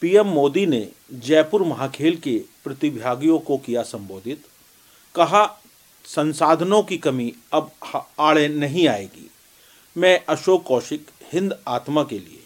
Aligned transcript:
PM 0.00 0.26
Modi 0.26 0.66
ने 0.66 0.88
जयपुर 1.12 1.62
महाखेल 1.62 2.16
के 2.16 2.42
प्रतिभागियों 2.64 3.38
को 3.38 3.56
किया 3.56 3.82
संबोधित। 3.82 4.42
कहा, 5.14 5.60
संसाधनों 6.04 6.82
की 6.82 6.98
कमी 6.98 7.32
अब 7.52 7.70
आड़े 8.20 8.48
नहीं 8.48 8.88
आएगी। 8.88 9.30
मैं 9.96 10.24
अशोक 10.28 10.64
कौशिक, 10.66 11.10
हिंद 11.32 11.58
आत्मा 11.68 12.02
के 12.02 12.18
लिए। 12.18 12.44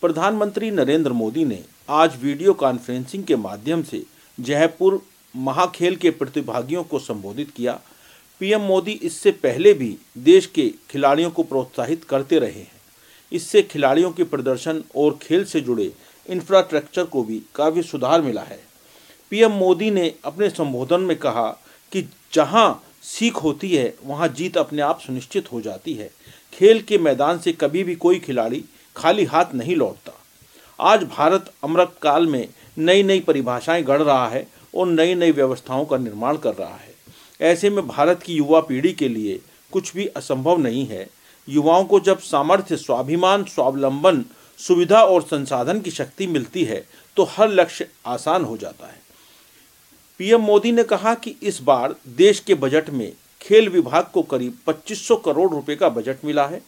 प्रधानमंत्री 0.00 0.70
नरेंद्र 0.70 1.12
मोदी 1.12 1.44
ने 1.44 1.64
आज 1.88 2.22
वीडियो 2.22 2.54
कॉन्फ्रेंसिंग 2.54 3.24
के 3.24 3.36
माध्यम 3.36 3.82
से 3.82 4.02
जयपुर 4.40 5.02
महाखेल 5.36 5.96
के 5.96 6.10
प्रतिभागियों 6.10 6.84
को 6.84 6.98
संबोधित 6.98 7.50
किया। 7.50 7.80
पीएम 8.40 8.60
मोदी 8.60 8.92
इससे 8.92 9.30
पहले 9.30 9.74
भी 9.74 9.98
देश 10.18 10.46
के 10.46 10.74
खिलाड़ियों 10.90 11.30
को 11.30 11.42
प्रोत्साहित 11.42 12.04
करते 12.04 12.38
रहे 12.38 12.60
हैं। 12.60 12.72
इससे 13.32 13.62
खिलाड़ियों 13.62 14.10
के 14.10 14.24
प्रदर्शन 14.24 14.84
और 14.96 15.18
खेल 15.22 15.44
से 15.44 15.60
जुड़े 15.60 15.92
इंफ्रास्ट्रक्चर 16.28 17.04
को 17.04 17.22
भी 17.22 17.42
काफ़ी 17.54 17.82
सुधार 17.82 18.22
मिला 18.22 18.42
है। 18.42 18.60
पीएम 19.30 19.52
मोदी 19.52 19.90
ने 19.90 20.14
अपने 20.24 20.50
संबोधन 20.50 21.00
में 21.00 21.16
कहा 21.16 21.50
कि 21.92 22.10
जहाँ 22.32 22.84
सीख 23.02 23.36
होती 23.36 23.76
है, 23.76 23.94
वहाँ 24.04 24.28
जीत 24.28 24.56
अपने 24.56 24.82
आप 24.82 25.00
सुनिश्चित 25.00 25.52
हो 25.52 25.60
जाती 25.60 25.94
है। 25.94 26.10
खेल 26.52 26.82
के 26.82 26.98
मैदान 26.98 27.38
से 27.38 27.52
कभी 27.52 27.84
भी 27.84 27.94
कोई 27.94 28.18
खिलाड़ी 28.18 28.64
खाली 28.96 29.24
हाथ 29.24 29.44
नहीं 29.54 29.76
लौटता। 29.76 30.12
आज 30.80 31.02
भारत 31.02 31.52
अमृत 31.64 31.92
काल 32.02 32.26
में 32.26 32.48
नई 32.78 33.02
नई 33.02 33.20
परिभाषाएँ 33.20 33.82
गढ़ 33.82 34.02
रहा 34.02 34.28
है 34.28 34.48
और 34.74 34.86
नई 34.86 35.14
नई 35.14 35.30
व्यवस्थाओं 35.30 35.84
का 35.84 35.96
निर्माण 35.96 36.36
कर 36.36 36.54
रहा 36.54 36.74
है। 36.74 36.94
ऐसे 37.40 37.70
में 37.70 37.88
भारत 37.88 38.22
की 38.22 38.34
युवा 38.34 38.60
पीढ़ी 38.60 38.92
के 38.92 39.08
लिए 39.08 39.40
कुछ 39.72 39.94
भी 39.94 40.06
असंभव 40.06 40.58
नहीं 40.58 40.86
है। 40.86 41.08
युवाओं 41.48 41.84
को 41.84 42.00
जब 42.00 42.18
सामर्थ्य, 42.18 42.76
स्वाभिमान, 42.76 43.44
स्वावलंबन 43.44 44.24
सुविधा 44.60 45.02
और 45.02 45.22
संसाधन 45.22 45.80
की 45.80 45.90
शक्ति 45.90 46.26
मिलती 46.26 46.64
है 46.64 46.84
तो 47.16 47.24
हर 47.30 47.48
लक्ष्य 47.50 47.88
आसान 48.06 48.44
हो 48.44 48.56
जाता 48.56 48.86
है। 48.86 49.00
पीएम 50.20 50.40
मोदी 50.40 50.72
ने 50.72 50.84
कहा 50.84 51.14
कि 51.14 51.34
इस 51.42 51.60
बार 51.62 51.94
देश 52.16 52.40
के 52.40 52.54
बजट 52.56 52.90
में 52.90 53.12
खेल 53.40 53.68
विभाग 53.68 54.10
को 54.14 54.22
करीब 54.22 54.56
2500 54.66 55.16
करोड़ 55.24 55.50
रुपए 55.50 55.76
का 55.76 55.88
बजट 55.88 56.24
मिला 56.24 56.46
है, 56.46 56.60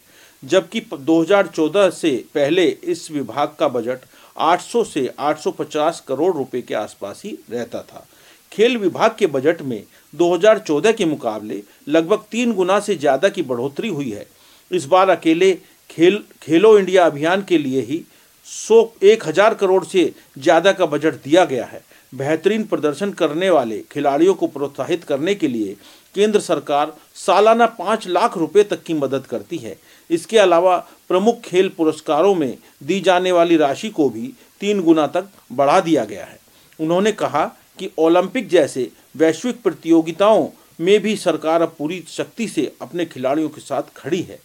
जबकि 0.43 0.81
2014 0.91 1.89
से 1.91 2.11
पहले 2.35 2.67
इस 2.67 3.09
विभाग 3.11 3.55
का 3.59 3.67
बजट 3.69 4.05
800 4.41 4.83
से 4.85 5.07
850 5.19 5.99
करोड़ 6.07 6.33
रुपए 6.33 6.61
के 6.61 6.73
आसपास 6.75 7.21
ही 7.25 7.37
रहता 7.49 7.81
था। 7.81 8.05
खेल 8.51 8.77
विभाग 8.77 9.15
के 9.19 9.27
बजट 9.27 9.61
में 9.61 9.83
2014 10.13 10.93
के 10.93 11.05
मुकाबले 11.05 11.61
लगभग 11.87 12.23
तीन 12.31 12.53
गुना 12.53 12.79
से 12.79 12.95
ज़्यादा 12.95 13.29
की 13.29 13.41
बढ़ोतरी 13.43 13.89
हुई 13.89 14.09
है। 14.11 14.25
इस 14.71 14.85
बार 14.85 15.09
अकेले 15.09 15.51
खेल, 15.91 16.23
खेलो 16.43 16.77
इंडिया 16.79 17.05
अभियान 17.05 17.43
के 17.43 17.57
लिए 17.57 17.81
ही 17.81 18.03
सौ, 18.47 18.91
एक 19.03 19.25
हज़ार 19.27 19.53
करोड़ 19.53 19.83
से 19.85 20.11
ज़्यादा 20.37 20.71
का 20.71 20.85
बजट 20.85 21.13
दिया 21.23 21.45
गया 21.45 21.65
है। 21.65 21.81
बेहतरीन 22.13 22.63
प्रदर्शन 22.63 23.11
करने 23.13 23.49
वाले 23.49 23.79
खिलाड़ियों 23.91 24.33
को 24.33 24.47
प्रोत्साहित 24.47 25.03
करने 25.03 25.35
के 25.35 25.47
लिए 25.47 25.75
केंद्र 26.15 26.39
सरकार 26.39 26.93
सालाना 27.15 27.65
पाँच 27.77 28.07
लाख 28.07 28.37
रुपए 28.37 28.63
तक 28.63 28.83
की 28.83 28.93
मदद 28.93 29.25
करती 29.25 29.57
है। 29.57 29.75
इसके 30.09 30.37
अलावा 30.37 30.77
प्रमुख 31.09 31.39
खेल 31.41 31.69
पुरस्कारों 31.77 32.33
में 32.35 32.57
दी 32.83 32.99
जाने 33.01 33.31
वाली 33.31 33.57
राशि 33.57 33.89
को 33.89 34.09
भी 34.09 34.33
तीन 34.61 34.81
गुना 34.81 35.07
तक 35.07 35.29
बढ़ा 35.51 35.79
दिया 35.79 36.05
गया 36.05 36.25
है। 36.25 36.39
उन्होंने 36.79 37.11
कहा 37.13 37.45
कि 37.79 37.89
ओलंपिक 37.97 38.49
जैसे 38.49 38.89
वैश्विक 39.17 39.61
प्रतियोगिताओं 39.63 40.47
में 40.79 40.99
भी 41.01 41.15
सरकार 41.17 41.61
अब 41.61 41.75
पूरी 41.77 42.03
शक्ति 42.09 42.47
से 42.47 42.71
अपने 42.81 43.05
खिलाड़ियों 43.05 43.49
के 43.49 43.61
साथ 43.61 43.95
खड़ी 43.95 44.21
है। 44.21 44.39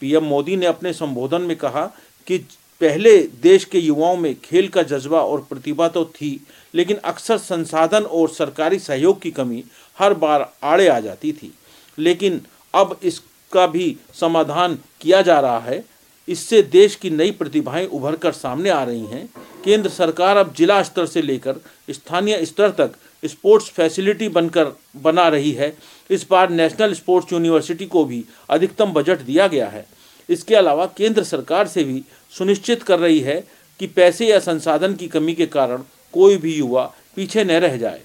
पीएम 0.00 0.24
मोदी 0.24 0.56
ने 0.56 0.66
अपने 0.66 0.92
संबोधन 0.92 1.42
में 1.42 1.56
कहा 1.56 1.84
कि 2.26 2.38
पहले 2.80 3.16
देश 3.42 3.64
के 3.64 3.78
युवाओं 3.78 4.16
में 4.16 4.34
खेल 4.40 4.68
का 4.68 4.82
जज्बा 4.82 5.20
और 5.20 5.40
प्रतिभा 5.40 5.88
तो 5.88 6.04
थी, 6.04 6.46
लेकिन 6.74 6.96
अक्सर 6.96 7.38
संसाधन 7.38 8.02
और 8.02 8.28
सरकारी 8.28 8.78
सहयोग 8.78 9.20
की 9.20 9.30
कमी 9.30 9.64
हर 9.98 10.14
बार 10.14 10.52
आड़े 10.62 10.88
आ 10.88 10.98
जाती 11.00 11.32
थी। 11.32 11.52
लेकिन 11.98 12.40
अब 12.74 12.98
इसका 13.02 13.66
भी 13.66 13.96
समाधान 14.14 14.78
किया 15.00 15.22
जा 15.22 15.40
रहा 15.40 15.58
है। 15.58 15.84
इससे 16.30 16.62
देश 16.62 16.94
की 16.94 17.10
नई 17.10 17.30
प्रतिभाएँ 17.30 17.86
उभर 17.86 18.16
कर 18.16 18.32
सामने 18.32 18.70
आ 18.70 18.82
रही 18.84 19.06
हैं। 19.06 19.28
केंद्र 19.64 19.90
सरकार 19.90 20.36
अब 20.36 20.52
जिला 20.56 20.82
स्तर 20.82 21.06
से 21.06 21.22
लेकर 21.22 21.60
स्थानीय 21.90 22.44
स्तर 22.46 22.70
तक 22.70 22.92
स्पोर्ट्स 23.22 23.68
फैसिलिटी 23.70 24.28
बनकर 24.28 24.72
बना 24.96 25.26
रही 25.28 25.52
है। 25.52 25.72
इस 26.10 26.26
बार 26.30 26.50
नेशनल 26.50 26.94
स्पोर्ट्स 26.94 27.32
यूनिवर्सिटी 27.32 27.86
को 27.86 28.04
भी 28.04 28.24
अधिकतम 28.50 28.92
बजट 28.92 29.20
दिया 29.20 29.46
गया 29.46 29.68
है। 29.68 29.84
इसके 30.28 30.54
अलावा 30.54 30.86
केंद्र 30.96 31.22
सरकार 31.24 31.66
से 31.66 31.84
भी 31.84 32.02
सुनिश्चित 32.32 32.82
कर 32.82 32.98
रही 32.98 33.20
है 33.20 33.42
कि 33.80 33.86
पैसे 33.86 34.26
या 34.26 34.38
संसाधन 34.38 34.94
की 34.94 35.08
कमी 35.08 35.34
के 35.34 35.46
कारण 35.48 35.82
कोई 36.14 36.36
भी 36.36 36.54
युवा 36.54 36.84
पीछे 37.16 37.44
न 37.44 37.60
रह 37.60 37.76
जाए। 37.76 38.00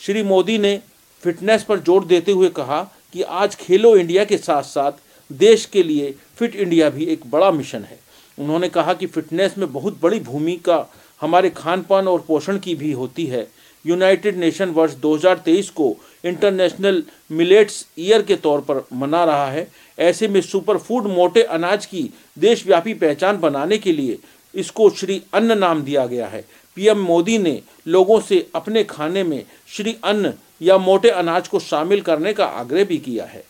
श्री 0.00 0.22
मोदी 0.22 0.58
ने 0.58 0.80
फिटनेस 1.22 1.62
पर 1.62 1.80
ज़ोर 1.80 2.04
देते 2.04 2.32
हुए 2.32 2.48
कहा 2.48 2.82
कि 3.12 3.22
आज 3.22 3.54
खेलो 3.54 3.96
इंडिया 3.96 4.24
के 4.24 4.38
साथ 4.38 4.62
साथ 4.62 4.92
देश 5.30 5.64
के 5.66 5.82
लिए 5.82 6.14
फिट 6.36 6.56
इंडिया 6.56 6.90
भी 6.90 7.04
एक 7.04 7.20
बड़ा 7.30 7.50
मिशन 7.50 7.82
है। 7.82 7.98
उन्होंने 8.38 8.68
कहा 8.68 8.94
कि 8.94 9.06
फिटनेस 9.06 9.58
में 9.58 9.72
बहुत 9.72 9.98
बड़ी 10.02 10.20
भूमिका 10.20 10.86
हमारे 11.20 11.50
खान 11.50 11.82
पान 11.82 12.08
और 12.08 12.24
पोषण 12.28 12.58
की 12.58 12.74
भी 12.74 12.92
होती 12.92 13.26
है। 13.26 13.46
यूनाइटेड 13.84 14.36
नेशन 14.36 14.70
वर्ष 14.70 14.94
2023 14.94 15.70
को 15.70 15.96
इंटरनेशनल 16.24 17.02
मिलेट्स 17.30 17.86
ईयर 17.98 18.22
के 18.22 18.36
तौर 18.36 18.60
पर 18.60 18.82
मना 18.92 19.24
रहा 19.24 19.50
है। 19.50 19.66
ऐसे 19.98 20.28
में 20.28 20.40
सुपर 20.40 20.78
फ़ूड 20.78 21.06
मोटे 21.06 21.42
अनाज 21.42 21.86
की 21.86 22.10
देशव्यापी 22.38 22.94
पहचान 22.94 23.38
बनाने 23.40 23.78
के 23.78 23.92
लिए 23.92 24.18
इसको 24.54 24.90
श्री 24.90 25.22
अन्न 25.34 25.58
नाम 25.58 25.82
दिया 25.82 26.06
गया 26.06 26.26
है। 26.26 26.44
पीएम 26.76 26.98
मोदी 26.98 27.38
ने 27.38 27.60
लोगों 27.86 28.20
से 28.20 28.46
अपने 28.54 28.84
खाने 28.84 29.22
में 29.22 29.44
श्री 29.68 29.96
अन्न 30.04 30.32
या 30.62 30.78
मोटे 30.78 31.10
अनाज 31.10 31.48
को 31.48 31.58
शामिल 31.58 32.00
करने 32.00 32.32
का 32.32 32.44
आग्रह 32.44 32.84
भी 32.84 32.98
किया 32.98 33.24
है। 33.24 33.44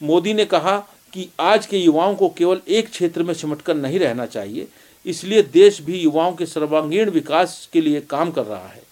मोदी 0.00 0.34
ने 0.34 0.44
कहा 0.46 0.78
कि 1.14 1.28
आज 1.40 1.66
के 1.66 1.78
युवाओं 1.78 2.14
को 2.14 2.28
केवल 2.28 2.60
एक 2.68 2.88
क्षेत्र 2.90 3.22
में 3.22 3.32
सिमटकर 3.34 3.76
नहीं 3.76 3.98
रहना 3.98 4.26
चाहिए, 4.26 4.66
इसलिए 5.06 5.42
देश 5.44 5.80
भी 5.82 5.98
युवाओं 5.98 6.32
के 6.32 6.46
सर्वांगीण 6.46 7.10
विकास 7.10 7.68
के 7.72 7.80
लिए 7.80 8.00
काम 8.00 8.30
कर 8.30 8.44
रहा 8.44 8.66
है। 8.66 8.82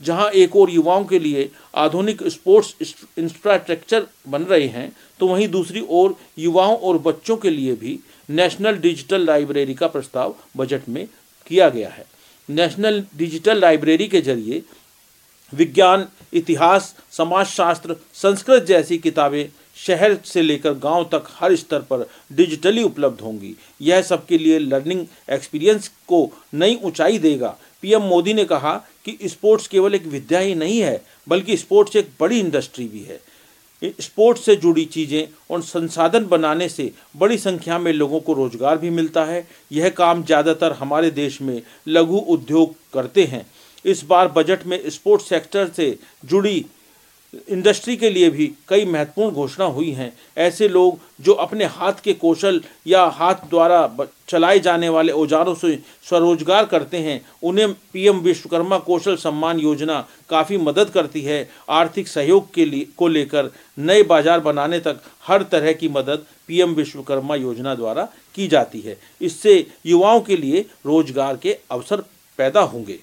जहाँ 0.00 0.28
एक 0.30 0.56
और 0.56 0.70
युवाओं 0.70 1.04
के 1.04 1.18
लिए 1.18 1.48
आधुनिक 1.74 2.22
स्पोर्ट्स 2.28 2.94
इंफ्रास्ट्रक्चर 3.18 4.06
बन 4.28 4.42
रहे 4.42 4.66
हैं 4.68 4.90
तो 5.20 5.26
वहीं 5.28 5.48
दूसरी 5.48 5.84
ओर 5.90 6.16
युवाओं 6.38 6.76
और 6.78 6.98
बच्चों 6.98 7.36
के 7.36 7.50
लिए 7.50 7.74
भी 7.74 7.98
नेशनल 8.28 8.78
डिजिटल 8.78 9.24
लाइब्रेरी 9.26 9.74
का 9.74 9.86
प्रस्ताव 9.86 10.34
बजट 10.56 10.88
में 10.88 11.06
किया 11.46 11.68
गया 11.68 11.88
है। 11.88 12.04
नेशनल 12.48 13.02
डिजिटल 13.16 13.60
लाइब्रेरी 13.60 14.08
के 14.08 14.20
ज़रिए 14.20 14.62
विज्ञान, 15.52 16.06
इतिहास, 16.32 16.94
समाजशास्त्र, 17.12 17.96
संस्कृत 18.14 18.62
जैसी 18.64 18.98
किताबें 18.98 19.48
शहर 19.76 20.16
से 20.24 20.42
लेकर 20.42 20.74
गाँव 20.74 21.04
तक 21.04 21.24
हर 21.30 21.54
स्तर 21.56 21.80
पर 21.80 22.06
डिजिटली 22.32 22.82
उपलब्ध 22.82 23.20
होंगी। 23.20 23.54
यह 23.82 24.02
सबके 24.02 24.38
लिए 24.38 24.58
लर्निंग 24.58 25.04
एक्सपीरियंस 25.30 25.88
को 26.08 26.30
नई 26.54 26.78
ऊंचाई 26.84 27.18
देगा। 27.18 27.56
पीएम 27.82 28.02
मोदी 28.02 28.34
ने 28.34 28.44
कहा 28.44 28.74
कि 29.04 29.18
स्पोर्ट्स 29.24 29.66
केवल 29.68 29.94
एक 29.94 30.06
विद्या 30.06 30.38
ही 30.38 30.54
नहीं 30.54 30.78
है, 30.78 31.00
बल्कि 31.28 31.56
स्पोर्ट्स 31.56 31.96
एक 31.96 32.10
बड़ी 32.20 32.38
इंडस्ट्री 32.40 32.86
भी 32.88 33.02
है। 33.02 33.20
स्पोर्ट्स 33.82 34.44
से 34.44 34.54
जुड़ी 34.56 34.84
चीज़ें 34.84 35.26
और 35.50 35.62
संसाधन 35.62 36.24
बनाने 36.26 36.68
से 36.68 36.90
बड़ी 37.16 37.36
संख्या 37.38 37.78
में 37.78 37.92
लोगों 37.92 38.20
को 38.20 38.32
रोज़गार 38.32 38.78
भी 38.78 38.90
मिलता 38.90 39.24
है। 39.24 39.46
यह 39.72 39.88
काम 39.88 40.22
ज़्यादातर 40.22 40.72
हमारे 40.72 41.10
देश 41.10 41.40
में 41.42 41.60
लघु 41.88 42.18
उद्योग 42.28 42.74
करते 42.94 43.24
हैं। 43.24 43.44
इस 43.84 44.02
बार 44.04 44.28
बजट 44.28 44.66
में 44.66 44.78
स्पोर्ट्स 44.90 45.28
सेक्टर 45.28 45.68
से 45.68 45.96
जुड़ी 46.24 46.64
इंडस्ट्री 47.48 47.96
के 47.96 48.10
लिए 48.10 48.28
भी 48.30 48.46
कई 48.68 48.84
महत्वपूर्ण 48.84 49.34
घोषणा 49.34 49.64
हुई 49.66 49.90
हैं। 49.90 50.12
ऐसे 50.36 50.68
लोग 50.68 50.98
जो 51.20 51.32
अपने 51.34 51.64
हाथ 51.66 52.02
के 52.04 52.12
कौशल 52.14 52.60
या 52.86 53.04
हाथ 53.06 53.48
द्वारा 53.50 54.08
चलाए 54.28 54.58
जाने 54.58 54.88
वाले 54.88 55.12
औजारों 55.12 55.54
से 55.54 55.74
स्वरोजगार 56.08 56.64
करते 56.64 56.96
हैं, 56.96 57.20
उन्हें 57.42 57.72
पीएम 57.92 58.18
विश्वकर्मा 58.20 58.78
कौशल 58.78 59.16
सम्मान 59.16 59.58
योजना 59.58 60.04
काफ़ी 60.30 60.56
मदद 60.58 60.90
करती 60.90 61.20
है। 61.20 61.48
आर्थिक 61.70 62.08
सहयोग 62.08 62.52
के 62.54 62.64
लिए, 62.64 62.86
को 62.96 63.08
लेकर 63.08 63.50
नए 63.78 64.02
बाज़ार 64.04 64.40
बनाने 64.40 64.80
तक 64.80 65.00
हर 65.26 65.42
तरह 65.42 65.72
की 65.72 65.88
मदद 65.88 66.24
पीएम 66.48 66.74
विश्वकर्मा 66.74 67.34
योजना 67.36 67.74
द्वारा 67.74 68.08
की 68.34 68.48
जाती 68.48 68.80
है। 68.80 68.96
इससे 69.20 69.66
युवाओं 69.86 70.20
के 70.20 70.36
लिए 70.36 70.64
रोज़गार 70.86 71.36
के 71.36 71.56
अवसर 71.70 72.04
पैदा 72.38 72.60
होंगे। 72.62 72.98